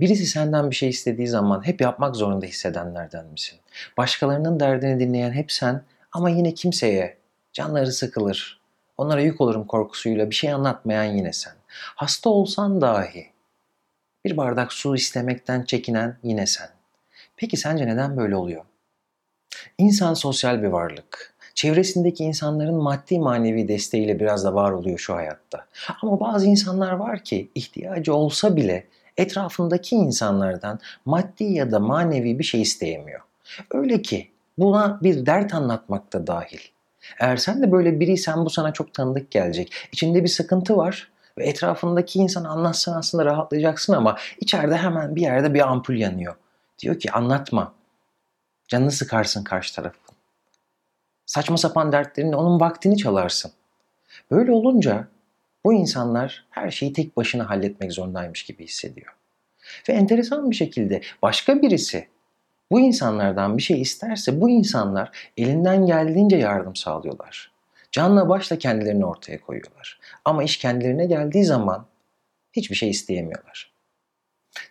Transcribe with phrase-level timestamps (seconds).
[0.00, 3.58] Birisi senden bir şey istediği zaman hep yapmak zorunda hissedenlerden misin?
[3.96, 7.16] Başkalarının derdini dinleyen hep sen ama yine kimseye
[7.52, 8.60] canları sıkılır.
[8.96, 11.54] Onlara yük olurum korkusuyla bir şey anlatmayan yine sen.
[11.68, 13.26] Hasta olsan dahi
[14.24, 16.68] bir bardak su istemekten çekinen yine sen.
[17.36, 18.64] Peki sence neden böyle oluyor?
[19.78, 21.34] İnsan sosyal bir varlık.
[21.54, 25.66] Çevresindeki insanların maddi manevi desteğiyle biraz da var oluyor şu hayatta.
[26.02, 28.86] Ama bazı insanlar var ki ihtiyacı olsa bile
[29.16, 33.20] etrafındaki insanlardan maddi ya da manevi bir şey isteyemiyor.
[33.70, 36.60] Öyle ki buna bir dert anlatmak da dahil.
[37.20, 39.72] Eğer sen de böyle biriysen bu sana çok tanıdık gelecek.
[39.92, 45.54] İçinde bir sıkıntı var ve etrafındaki insana anlatsan aslında rahatlayacaksın ama içeride hemen bir yerde
[45.54, 46.34] bir ampul yanıyor.
[46.78, 47.72] Diyor ki anlatma.
[48.68, 50.16] Canını sıkarsın karşı tarafın.
[51.26, 53.52] Saçma sapan dertlerini onun vaktini çalarsın.
[54.30, 55.08] Böyle olunca
[55.64, 59.15] bu insanlar her şeyi tek başına halletmek zorundaymış gibi hissediyor.
[59.88, 62.08] Ve enteresan bir şekilde başka birisi
[62.70, 67.52] bu insanlardan bir şey isterse bu insanlar elinden geldiğince yardım sağlıyorlar.
[67.92, 70.00] Canla başla kendilerini ortaya koyuyorlar.
[70.24, 71.86] Ama iş kendilerine geldiği zaman
[72.52, 73.76] hiçbir şey isteyemiyorlar.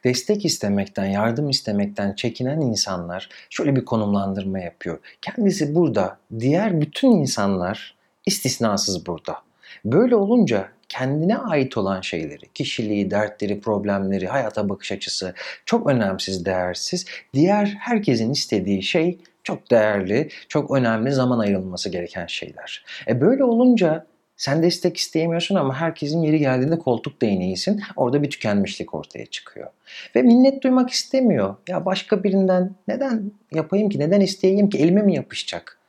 [0.03, 4.99] Destek istemekten, yardım istemekten çekinen insanlar şöyle bir konumlandırma yapıyor.
[5.21, 9.41] Kendisi burada, diğer bütün insanlar istisnasız burada.
[9.85, 15.33] Böyle olunca kendine ait olan şeyleri, kişiliği, dertleri, problemleri, hayata bakış açısı
[15.65, 17.05] çok önemsiz, değersiz.
[17.33, 22.85] Diğer herkesin istediği şey çok değerli, çok önemli zaman ayrılması gereken şeyler.
[23.07, 24.05] E böyle olunca
[24.37, 27.81] sen destek isteyemiyorsun ama herkesin yeri geldiğinde koltuk değneğisin.
[27.95, 29.67] Orada bir tükenmişlik ortaya çıkıyor.
[30.15, 31.55] Ve minnet duymak istemiyor.
[31.67, 35.79] Ya başka birinden neden yapayım ki, neden isteyeyim ki elime mi yapışacak?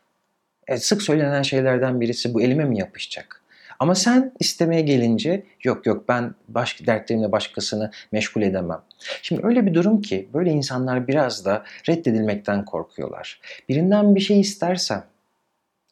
[0.69, 3.43] E, sık söylenen şeylerden birisi bu elime mi yapışacak?
[3.81, 8.81] Ama sen istemeye gelince yok yok ben başka dertlerimle başkasını meşgul edemem.
[9.23, 13.41] Şimdi öyle bir durum ki böyle insanlar biraz da reddedilmekten korkuyorlar.
[13.69, 15.05] Birinden bir şey istersem,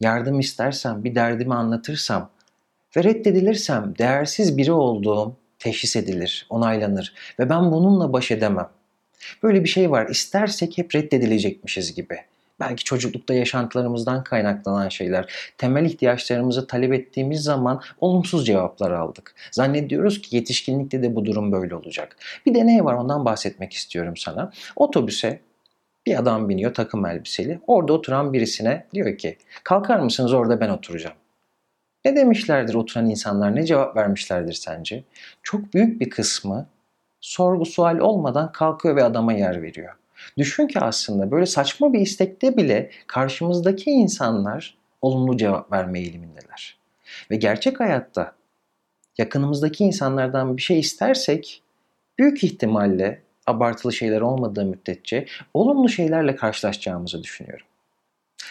[0.01, 2.31] yardım istersem, bir derdimi anlatırsam
[2.97, 8.69] ve reddedilirsem değersiz biri olduğum teşhis edilir, onaylanır ve ben bununla baş edemem.
[9.43, 10.09] Böyle bir şey var.
[10.09, 12.19] İstersek hep reddedilecekmişiz gibi
[12.61, 15.53] belki çocuklukta yaşantılarımızdan kaynaklanan şeyler.
[15.59, 19.35] Temel ihtiyaçlarımızı talep ettiğimiz zaman olumsuz cevaplar aldık.
[19.51, 22.17] Zannediyoruz ki yetişkinlikte de bu durum böyle olacak.
[22.47, 24.53] Bir deney var ondan bahsetmek istiyorum sana.
[24.77, 25.41] Otobüse
[26.07, 27.61] bir adam biniyor takım elbiseli.
[27.67, 31.17] Orada oturan birisine diyor ki kalkar mısınız orada ben oturacağım.
[32.05, 33.57] Ne demişlerdir oturan insanlar?
[33.57, 35.05] Ne cevap vermişlerdir sence?
[35.43, 36.67] Çok büyük bir kısmı
[37.21, 39.95] sorgu sual olmadan kalkıyor ve adama yer veriyor.
[40.39, 46.79] Düşün ki aslında böyle saçma bir istekte bile karşımızdaki insanlar olumlu cevap verme eğilimindeler.
[47.31, 48.33] Ve gerçek hayatta
[49.19, 51.63] yakınımızdaki insanlardan bir şey istersek
[52.19, 57.67] büyük ihtimalle abartılı şeyler olmadığı müddetçe olumlu şeylerle karşılaşacağımızı düşünüyorum.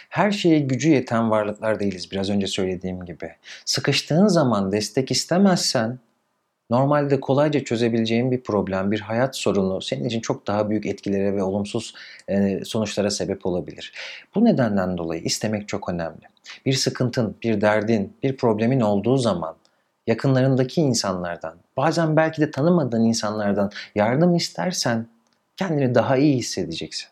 [0.09, 3.31] Her şeye gücü yeten varlıklar değiliz biraz önce söylediğim gibi.
[3.66, 6.00] Sıkıştığın zaman destek istemezsen
[6.73, 11.44] normalde kolayca çözebileceğin bir problem, bir hayat sorunu senin için çok daha büyük etkilere ve
[11.44, 11.94] olumsuz
[12.28, 13.94] e, sonuçlara sebep olabilir.
[14.35, 16.22] Bu nedenden dolayı istemek çok önemli.
[16.66, 19.56] Bir sıkıntın, bir derdin, bir problemin olduğu zaman
[20.07, 25.07] yakınlarındaki insanlardan, bazen belki de tanımadığın insanlardan yardım istersen
[25.57, 27.07] kendini daha iyi hissedeceksin.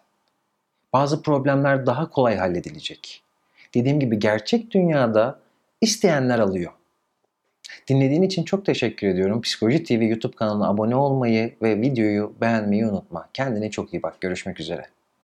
[0.94, 3.24] Bazı problemler daha kolay halledilecek.
[3.74, 5.40] Dediğim gibi gerçek dünyada
[5.82, 6.72] isteyenler alıyor.
[7.88, 9.42] Dinlediğin için çok teşekkür ediyorum.
[9.42, 13.30] Psikoloji TV YouTube kanalına abone olmayı ve videoyu beğenmeyi unutma.
[13.34, 14.22] Kendine çok iyi bak.
[14.22, 15.01] Görüşmek üzere.